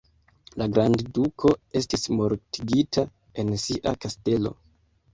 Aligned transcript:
La 0.61 0.67
grandduko 0.77 1.53
estis 1.81 2.09
mortigita 2.21 3.07
en 3.45 3.55
sia 3.69 3.99
kastelo. 4.03 4.61